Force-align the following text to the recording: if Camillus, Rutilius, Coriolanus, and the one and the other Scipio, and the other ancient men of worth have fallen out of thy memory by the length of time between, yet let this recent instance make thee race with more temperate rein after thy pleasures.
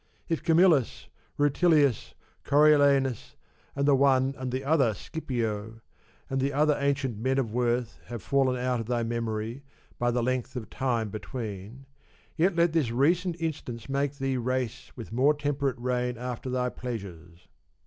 if 0.27 0.41
Camillus, 0.41 1.09
Rutilius, 1.37 2.15
Coriolanus, 2.43 3.35
and 3.75 3.87
the 3.87 3.93
one 3.93 4.33
and 4.35 4.51
the 4.51 4.63
other 4.63 4.95
Scipio, 4.95 5.79
and 6.27 6.41
the 6.41 6.51
other 6.53 6.75
ancient 6.79 7.19
men 7.19 7.37
of 7.37 7.51
worth 7.53 7.99
have 8.07 8.23
fallen 8.23 8.57
out 8.59 8.79
of 8.79 8.87
thy 8.87 9.03
memory 9.03 9.61
by 9.99 10.09
the 10.09 10.23
length 10.23 10.55
of 10.55 10.71
time 10.71 11.09
between, 11.11 11.85
yet 12.35 12.55
let 12.55 12.73
this 12.73 12.89
recent 12.89 13.35
instance 13.39 13.87
make 13.87 14.17
thee 14.17 14.37
race 14.37 14.91
with 14.95 15.11
more 15.13 15.35
temperate 15.35 15.77
rein 15.77 16.17
after 16.17 16.49
thy 16.49 16.69
pleasures. 16.69 17.47